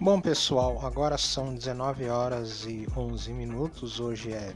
Bom 0.00 0.20
pessoal, 0.20 0.84
agora 0.84 1.16
são 1.16 1.54
19 1.54 2.08
horas 2.08 2.66
e 2.66 2.84
11 2.96 3.32
minutos, 3.32 4.00
hoje 4.00 4.32
é 4.32 4.52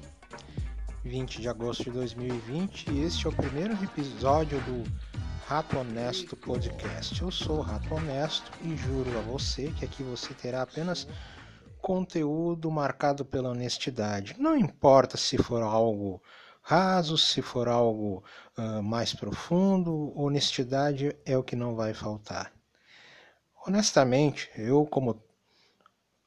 20 1.04 1.40
de 1.40 1.48
agosto 1.48 1.84
de 1.84 1.92
2020 1.92 2.90
e 2.90 3.04
este 3.04 3.24
é 3.24 3.30
o 3.30 3.32
primeiro 3.32 3.72
episódio 3.74 4.60
do 4.62 4.82
Rato 5.46 5.78
Honesto 5.78 6.36
Podcast. 6.36 7.22
Eu 7.22 7.30
sou 7.30 7.58
o 7.58 7.62
Rato 7.62 7.94
Honesto 7.94 8.50
e 8.64 8.76
juro 8.76 9.16
a 9.16 9.22
você 9.22 9.72
que 9.78 9.84
aqui 9.84 10.02
você 10.02 10.34
terá 10.34 10.62
apenas 10.62 11.06
conteúdo 11.80 12.68
marcado 12.68 13.24
pela 13.24 13.50
honestidade. 13.50 14.34
Não 14.40 14.56
importa 14.56 15.16
se 15.16 15.38
for 15.38 15.62
algo 15.62 16.20
raso, 16.60 17.16
se 17.16 17.40
for 17.42 17.68
algo 17.68 18.24
uh, 18.58 18.82
mais 18.82 19.14
profundo, 19.14 20.12
honestidade 20.20 21.16
é 21.24 21.38
o 21.38 21.44
que 21.44 21.54
não 21.54 21.76
vai 21.76 21.94
faltar. 21.94 22.52
Honestamente, 23.64 24.50
eu 24.56 24.84
como 24.84 25.27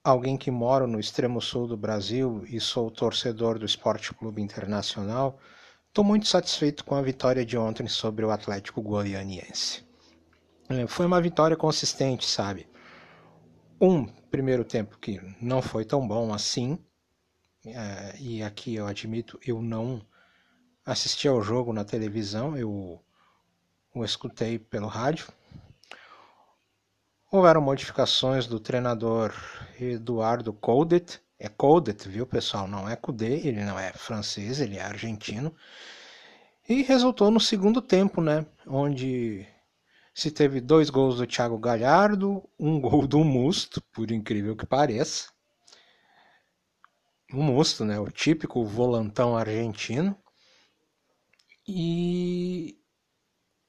alguém 0.03 0.37
que 0.37 0.49
mora 0.49 0.87
no 0.87 0.99
extremo 0.99 1.41
sul 1.41 1.67
do 1.67 1.77
Brasil 1.77 2.43
e 2.47 2.59
sou 2.59 2.89
torcedor 2.89 3.59
do 3.59 3.65
Esporte 3.65 4.13
Clube 4.13 4.41
Internacional, 4.41 5.39
estou 5.87 6.03
muito 6.03 6.27
satisfeito 6.27 6.83
com 6.83 6.95
a 6.95 7.01
vitória 7.01 7.45
de 7.45 7.57
ontem 7.57 7.87
sobre 7.87 8.25
o 8.25 8.31
Atlético 8.31 8.81
Goianiense. 8.81 9.85
É, 10.69 10.87
foi 10.87 11.05
uma 11.05 11.21
vitória 11.21 11.55
consistente, 11.55 12.25
sabe? 12.25 12.67
Um 13.79 14.05
primeiro 14.05 14.63
tempo 14.63 14.97
que 14.97 15.21
não 15.41 15.61
foi 15.61 15.85
tão 15.85 16.07
bom 16.07 16.33
assim, 16.33 16.79
é, 17.65 18.15
e 18.19 18.41
aqui 18.41 18.75
eu 18.75 18.87
admito, 18.87 19.39
eu 19.45 19.61
não 19.61 20.01
assisti 20.85 21.27
ao 21.27 21.41
jogo 21.41 21.71
na 21.73 21.83
televisão, 21.83 22.57
eu 22.57 23.03
o 23.93 24.05
escutei 24.05 24.57
pelo 24.57 24.87
rádio, 24.87 25.27
Houveram 27.33 27.61
modificações 27.61 28.45
do 28.45 28.59
treinador 28.59 29.33
Eduardo 29.79 30.51
Coudet. 30.51 31.21
É 31.39 31.47
Coudet, 31.47 32.05
viu 32.09 32.27
pessoal? 32.27 32.67
Não 32.67 32.89
é 32.89 32.97
Coudet, 32.97 33.47
ele 33.47 33.63
não 33.63 33.79
é 33.79 33.93
francês, 33.93 34.59
ele 34.59 34.75
é 34.77 34.81
argentino. 34.81 35.55
E 36.67 36.81
resultou 36.81 37.31
no 37.31 37.39
segundo 37.39 37.81
tempo, 37.81 38.21
né? 38.21 38.45
Onde 38.67 39.47
se 40.13 40.29
teve 40.29 40.59
dois 40.59 40.89
gols 40.89 41.19
do 41.19 41.25
Thiago 41.25 41.57
Galhardo, 41.57 42.43
um 42.59 42.77
gol 42.83 43.07
do 43.07 43.23
Musto, 43.23 43.81
por 43.93 44.11
incrível 44.11 44.53
que 44.53 44.65
pareça. 44.65 45.29
O 47.31 47.41
Musto, 47.41 47.85
né? 47.85 47.97
O 47.97 48.11
típico 48.11 48.65
volantão 48.65 49.37
argentino. 49.37 50.21
E 51.65 52.77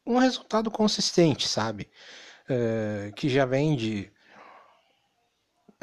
um 0.04 0.18
resultado 0.18 0.68
consistente, 0.68 1.46
sabe? 1.46 1.88
Eh, 2.52 3.12
que 3.16 3.28
já 3.30 3.46
vem 3.46 3.74
de 3.74 4.12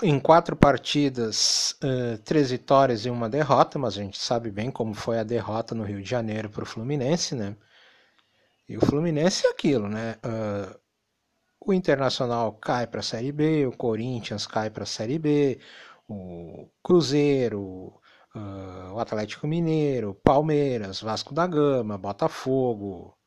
em 0.03 0.19
quatro 0.19 0.55
partidas, 0.55 1.75
uh, 1.83 2.17
três 2.23 2.51
vitórias 2.51 3.05
e 3.05 3.09
uma 3.09 3.27
derrota, 3.29 3.77
mas 3.79 3.97
a 3.97 4.01
gente 4.01 4.17
sabe 4.17 4.49
bem 4.51 4.71
como 4.71 4.93
foi 4.93 5.19
a 5.19 5.23
derrota 5.23 5.75
no 5.75 5.83
Rio 5.83 6.01
de 6.01 6.09
Janeiro 6.09 6.49
para 6.49 6.63
o 6.63 6.65
Fluminense, 6.65 7.35
né? 7.35 7.55
E 8.67 8.77
o 8.77 8.85
Fluminense 8.85 9.45
é 9.47 9.49
aquilo, 9.49 9.89
né? 9.89 10.15
Uh, 10.23 10.79
o 11.59 11.73
Internacional 11.73 12.53
cai 12.53 12.87
para 12.87 13.01
a 13.01 13.03
Série 13.03 13.31
B, 13.31 13.65
o 13.65 13.75
Corinthians 13.75 14.47
cai 14.47 14.69
para 14.69 14.83
a 14.83 14.85
Série 14.87 15.19
B, 15.19 15.59
o 16.07 16.69
Cruzeiro, 16.83 17.61
uh, 18.35 18.93
o 18.93 18.99
Atlético 18.99 19.47
Mineiro, 19.47 20.15
Palmeiras, 20.23 21.01
Vasco 21.01 21.33
da 21.33 21.47
Gama, 21.47 21.97
Botafogo, 21.97 23.18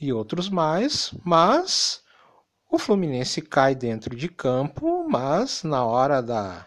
e 0.00 0.12
outros 0.12 0.48
mais, 0.48 1.12
mas 1.24 2.02
o 2.70 2.78
Fluminense 2.78 3.42
cai 3.42 3.74
dentro 3.74 4.16
de 4.16 4.28
campo, 4.28 5.06
mas 5.08 5.62
na 5.62 5.84
hora 5.84 6.22
da 6.22 6.66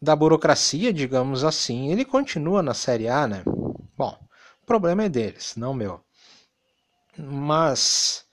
da 0.00 0.16
burocracia, 0.16 0.92
digamos 0.92 1.44
assim, 1.44 1.92
ele 1.92 2.04
continua 2.04 2.60
na 2.60 2.74
Série 2.74 3.06
A, 3.08 3.26
né? 3.26 3.44
Bom, 3.96 4.18
o 4.60 4.66
problema 4.66 5.04
é 5.04 5.08
deles, 5.08 5.54
não 5.56 5.72
meu. 5.72 6.00
Mas 7.16 8.24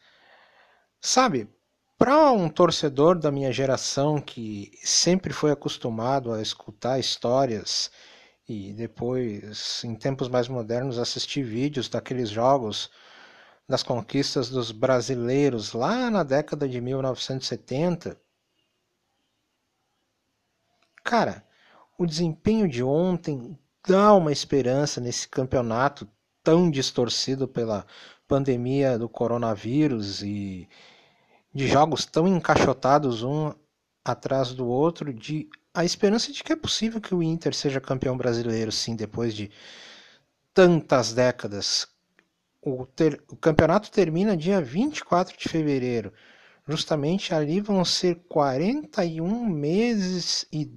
sabe, 1.00 1.48
para 1.98 2.32
um 2.32 2.50
torcedor 2.50 3.20
da 3.20 3.32
minha 3.32 3.52
geração 3.52 4.20
que 4.20 4.72
sempre 4.84 5.32
foi 5.32 5.52
acostumado 5.52 6.34
a 6.34 6.42
escutar 6.42 7.00
histórias 7.00 7.92
e 8.50 8.74
depois, 8.74 9.84
em 9.84 9.94
tempos 9.94 10.28
mais 10.28 10.48
modernos, 10.48 10.98
assistir 10.98 11.44
vídeos 11.44 11.88
daqueles 11.88 12.30
jogos 12.30 12.90
das 13.68 13.84
conquistas 13.84 14.50
dos 14.50 14.72
brasileiros 14.72 15.74
lá 15.74 16.10
na 16.10 16.24
década 16.24 16.68
de 16.68 16.82
1970. 16.82 18.20
Cara, 21.04 21.46
o 21.96 22.08
desempenho 22.08 22.68
de 22.68 22.82
ontem 22.82 23.58
dá 23.88 24.16
uma 24.16 24.32
esperança 24.32 25.00
nesse 25.00 25.28
campeonato 25.28 26.10
tão 26.44 26.72
distorcido 26.72 27.48
pela 27.48 27.86
pandemia 28.28 28.98
do 28.98 29.08
coronavírus 29.08 30.24
e 30.24 30.68
de 31.54 31.68
jogos 31.68 32.06
tão 32.06 32.28
encaixotados 32.28 33.22
um 33.22 33.54
atrás 34.04 34.54
do 34.54 34.68
outro, 34.68 35.14
de 35.14 35.48
a 35.74 35.86
esperança 35.86 36.32
de 36.32 36.44
que 36.44 36.54
é 36.54 36.56
possível 36.56 37.00
que 37.00 37.14
o 37.14 37.22
Inter 37.22 37.54
seja 37.54 37.80
campeão 37.80 38.18
brasileiro, 38.18 38.72
sim, 38.72 38.96
depois 38.96 39.34
de 39.34 39.52
tantas 40.54 41.14
décadas. 41.14 41.88
O, 42.62 42.86
ter, 42.86 43.22
o 43.30 43.36
campeonato 43.36 43.92
termina 43.92 44.36
dia 44.36 44.62
24 44.62 45.38
de 45.38 45.48
fevereiro. 45.48 46.12
Justamente 46.68 47.34
ali 47.34 47.62
vão 47.62 47.86
ser 47.86 48.16
41 48.28 49.46
meses 49.46 50.46
e. 50.52 50.72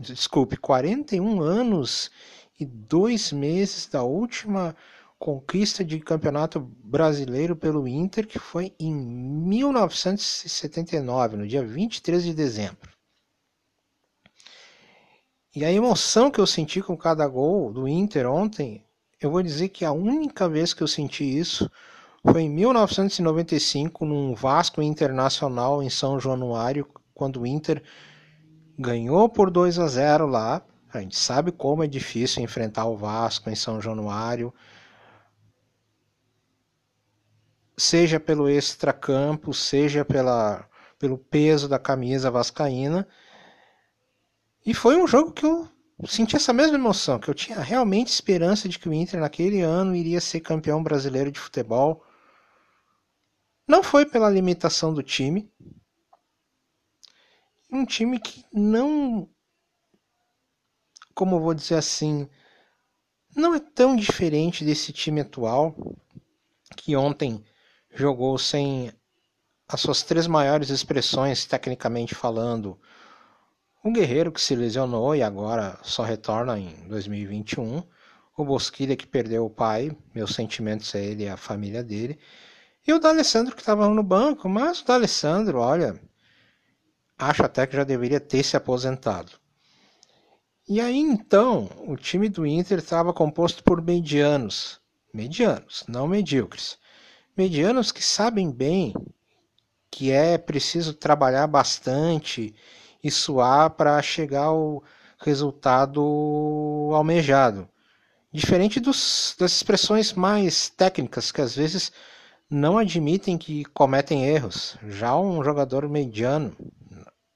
Desculpe, 0.00 0.56
41 0.56 1.42
anos 1.42 2.10
e 2.58 2.64
dois 2.64 3.30
meses 3.30 3.86
da 3.86 4.02
última 4.02 4.74
conquista 5.18 5.84
de 5.84 6.00
campeonato 6.00 6.60
brasileiro 6.60 7.54
pelo 7.54 7.86
Inter, 7.86 8.26
que 8.26 8.38
foi 8.38 8.74
em 8.80 8.94
1979, 8.94 11.36
no 11.36 11.46
dia 11.46 11.62
23 11.62 12.24
de 12.24 12.32
dezembro. 12.32 12.95
E 15.56 15.64
a 15.64 15.72
emoção 15.72 16.30
que 16.30 16.38
eu 16.38 16.46
senti 16.46 16.82
com 16.82 16.94
cada 16.94 17.26
gol 17.26 17.72
do 17.72 17.88
Inter 17.88 18.30
ontem, 18.30 18.84
eu 19.18 19.30
vou 19.30 19.42
dizer 19.42 19.70
que 19.70 19.86
a 19.86 19.90
única 19.90 20.46
vez 20.46 20.74
que 20.74 20.82
eu 20.82 20.86
senti 20.86 21.24
isso 21.24 21.70
foi 22.20 22.42
em 22.42 22.50
1995, 22.50 24.04
num 24.04 24.34
Vasco 24.34 24.82
Internacional 24.82 25.82
em 25.82 25.88
São 25.88 26.20
Januário, 26.20 26.86
quando 27.14 27.40
o 27.40 27.46
Inter 27.46 27.82
ganhou 28.78 29.30
por 29.30 29.50
2 29.50 29.78
a 29.78 29.86
0 29.86 30.26
lá. 30.26 30.60
A 30.92 31.00
gente 31.00 31.16
sabe 31.16 31.50
como 31.50 31.82
é 31.82 31.86
difícil 31.86 32.42
enfrentar 32.42 32.84
o 32.84 32.94
Vasco 32.94 33.48
em 33.48 33.54
São 33.54 33.80
Januário. 33.80 34.52
Seja 37.78 38.20
pelo 38.20 38.46
extracampo, 38.46 39.54
seja 39.54 40.04
pela, 40.04 40.68
pelo 40.98 41.16
peso 41.16 41.66
da 41.66 41.78
camisa 41.78 42.30
vascaína. 42.30 43.08
E 44.66 44.74
foi 44.74 45.00
um 45.00 45.06
jogo 45.06 45.30
que 45.30 45.46
eu 45.46 45.68
senti 46.08 46.34
essa 46.34 46.52
mesma 46.52 46.74
emoção, 46.74 47.20
que 47.20 47.30
eu 47.30 47.34
tinha 47.34 47.60
realmente 47.60 48.08
esperança 48.08 48.68
de 48.68 48.80
que 48.80 48.88
o 48.88 48.92
Inter 48.92 49.20
naquele 49.20 49.60
ano 49.60 49.94
iria 49.94 50.20
ser 50.20 50.40
campeão 50.40 50.82
brasileiro 50.82 51.30
de 51.30 51.38
futebol. 51.38 52.04
Não 53.68 53.80
foi 53.80 54.04
pela 54.04 54.28
limitação 54.28 54.92
do 54.92 55.04
time. 55.04 55.48
Um 57.70 57.86
time 57.86 58.18
que 58.18 58.44
não. 58.52 59.30
Como 61.14 61.36
eu 61.36 61.40
vou 61.40 61.54
dizer 61.54 61.76
assim. 61.76 62.28
Não 63.36 63.54
é 63.54 63.60
tão 63.60 63.94
diferente 63.94 64.64
desse 64.64 64.92
time 64.92 65.20
atual, 65.20 65.76
que 66.76 66.96
ontem 66.96 67.44
jogou 67.94 68.36
sem 68.38 68.90
as 69.68 69.80
suas 69.80 70.02
três 70.02 70.26
maiores 70.26 70.70
expressões, 70.70 71.44
tecnicamente 71.44 72.14
falando, 72.14 72.80
um 73.86 73.92
guerreiro 73.92 74.32
que 74.32 74.40
se 74.40 74.56
lesionou 74.56 75.14
e 75.14 75.22
agora 75.22 75.78
só 75.80 76.02
retorna 76.02 76.58
em 76.58 76.74
2021. 76.88 77.84
O 78.36 78.44
Bosquilha 78.44 78.96
que 78.96 79.06
perdeu 79.06 79.46
o 79.46 79.50
pai, 79.50 79.96
meus 80.12 80.34
sentimentos 80.34 80.92
a 80.92 80.98
ele 80.98 81.22
e 81.22 81.28
a 81.28 81.36
família 81.36 81.84
dele. 81.84 82.18
E 82.84 82.92
o 82.92 82.98
D'Alessandro 82.98 83.54
que 83.54 83.62
estava 83.62 83.88
no 83.88 84.02
banco, 84.02 84.48
mas 84.48 84.80
o 84.80 84.84
D'Alessandro, 84.84 85.58
olha, 85.58 86.00
acho 87.16 87.44
até 87.44 87.64
que 87.64 87.76
já 87.76 87.84
deveria 87.84 88.18
ter 88.18 88.42
se 88.42 88.56
aposentado. 88.56 89.30
E 90.68 90.80
aí 90.80 90.98
então, 90.98 91.70
o 91.86 91.96
time 91.96 92.28
do 92.28 92.44
Inter 92.44 92.78
estava 92.78 93.12
composto 93.12 93.62
por 93.62 93.80
medianos, 93.80 94.80
medianos, 95.14 95.84
não 95.86 96.08
medíocres. 96.08 96.76
Medianos 97.36 97.92
que 97.92 98.02
sabem 98.02 98.50
bem 98.50 98.92
que 99.88 100.10
é 100.10 100.36
preciso 100.36 100.92
trabalhar 100.92 101.46
bastante 101.46 102.52
e 103.02 103.10
suar 103.10 103.70
para 103.70 104.00
chegar 104.02 104.44
ao 104.44 104.82
resultado 105.18 106.00
almejado. 106.92 107.68
Diferente 108.32 108.78
dos, 108.80 109.34
das 109.38 109.52
expressões 109.52 110.12
mais 110.12 110.68
técnicas, 110.68 111.32
que 111.32 111.40
às 111.40 111.56
vezes 111.56 111.90
não 112.50 112.78
admitem 112.78 113.38
que 113.38 113.64
cometem 113.66 114.24
erros. 114.26 114.76
Já 114.88 115.18
um 115.18 115.42
jogador 115.42 115.88
mediano, 115.88 116.56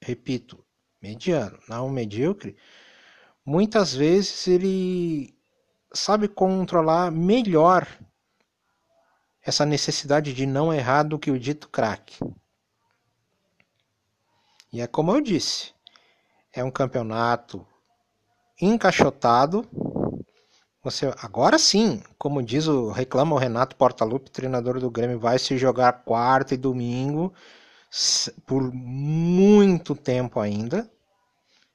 repito, 0.02 0.62
mediano, 1.00 1.58
não 1.68 1.88
medíocre, 1.88 2.56
muitas 3.44 3.94
vezes 3.94 4.46
ele 4.46 5.34
sabe 5.92 6.28
controlar 6.28 7.10
melhor 7.10 7.86
essa 9.42 9.64
necessidade 9.64 10.32
de 10.34 10.46
não 10.46 10.72
errar 10.72 11.02
do 11.04 11.18
que 11.18 11.30
o 11.30 11.38
dito 11.38 11.68
craque. 11.68 12.18
E 14.72 14.80
é 14.80 14.86
como 14.86 15.12
eu 15.12 15.20
disse, 15.20 15.72
é 16.52 16.62
um 16.62 16.70
campeonato 16.70 17.66
encaixotado. 18.60 19.66
Você 20.82 21.12
agora 21.18 21.58
sim, 21.58 22.02
como 22.16 22.42
diz 22.42 22.68
o 22.68 22.90
reclama 22.90 23.34
o 23.34 23.38
Renato 23.38 23.74
Portaluppi, 23.74 24.30
treinador 24.30 24.78
do 24.78 24.90
Grêmio, 24.90 25.18
vai 25.18 25.38
se 25.38 25.58
jogar 25.58 26.04
quarta 26.04 26.54
e 26.54 26.56
domingo 26.56 27.34
por 28.46 28.72
muito 28.72 29.94
tempo 29.96 30.38
ainda. 30.38 30.88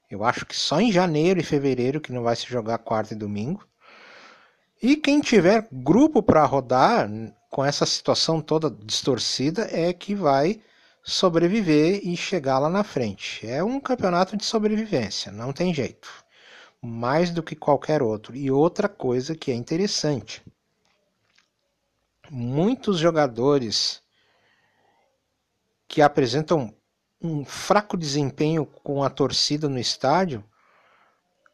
Eu 0.10 0.24
acho 0.24 0.46
que 0.46 0.56
só 0.56 0.80
em 0.80 0.92
janeiro 0.92 1.40
e 1.40 1.44
fevereiro 1.44 2.00
que 2.00 2.14
não 2.14 2.24
vai 2.24 2.36
se 2.36 2.46
jogar 2.46 2.78
quarta 2.78 3.14
e 3.14 3.18
domingo. 3.18 3.68
E 4.82 4.96
quem 4.96 5.20
tiver 5.20 5.68
grupo 5.72 6.24
para 6.24 6.46
rodar 6.46 7.10
com 7.50 7.66
essa 7.66 7.86
situação 7.86 8.40
toda 8.40 8.70
distorcida 8.70 9.68
é 9.72 9.92
que 9.92 10.16
vai 10.16 10.62
sobreviver 11.06 12.02
e 12.04 12.18
chegar 12.18 12.58
lá 12.58 12.68
na 12.68 12.84
frente. 12.84 13.48
É 13.48 13.64
um 13.64 13.80
campeonato 13.80 14.36
de 14.36 14.44
sobrevivência, 14.44 15.32
não 15.32 15.54
tem 15.54 15.72
jeito. 15.72 16.10
Mais 16.82 17.30
do 17.30 17.44
que 17.44 17.56
qualquer 17.56 18.02
outro. 18.02 18.36
E 18.36 18.50
outra 18.50 18.90
coisa 18.90 19.36
que 19.36 19.52
é 19.52 19.54
interessante: 19.54 20.44
muitos 22.30 22.98
jogadores 22.98 24.02
que 25.88 26.02
apresentam 26.02 26.74
um 27.22 27.46
fraco 27.46 27.96
desempenho 27.96 28.66
com 28.66 29.04
a 29.04 29.10
torcida 29.10 29.70
no 29.70 29.80
estádio 29.80 30.44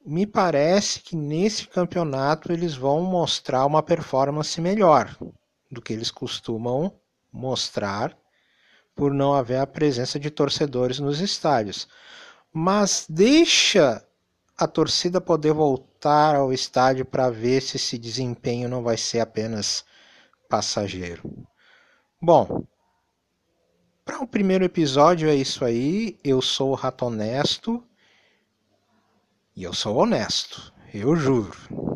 me 0.04 0.26
parece 0.26 1.02
que 1.02 1.16
nesse 1.16 1.68
campeonato 1.68 2.52
eles 2.52 2.74
vão 2.74 3.04
mostrar 3.04 3.66
uma 3.66 3.84
performance 3.84 4.60
melhor 4.60 5.16
do 5.70 5.82
que 5.82 5.94
eles 5.94 6.10
costumam 6.10 6.94
mostrar 7.32 8.18
por 8.96 9.14
não 9.14 9.34
haver 9.34 9.60
a 9.60 9.68
presença 9.68 10.20
de 10.20 10.30
torcedores 10.30 11.00
nos 11.00 11.20
estádios. 11.20 11.88
Mas 12.54 13.06
deixa 13.10 14.06
a 14.58 14.68
torcida 14.68 15.20
poder 15.20 15.54
voltar 15.54 16.36
ao 16.36 16.54
estádio 16.54 17.06
para 17.06 17.30
ver 17.30 17.62
se 17.62 17.78
esse 17.78 17.98
desempenho 17.98 18.70
não 18.70 18.84
vai 18.84 18.98
ser 18.98 19.20
apenas 19.20 19.84
passageiro. 20.50 21.24
Bom, 22.22 22.64
para 24.04 24.20
o 24.20 24.28
primeiro 24.28 24.66
episódio 24.66 25.30
é 25.30 25.36
isso 25.36 25.64
aí. 25.64 26.20
Eu 26.24 26.42
sou 26.42 26.72
o 26.72 26.76
Rato 26.76 27.06
Honesto 27.06 27.84
e 29.56 29.64
eu 29.64 29.74
sou 29.74 29.98
honesto, 29.98 30.74
eu 30.94 31.16
juro. 31.16 31.91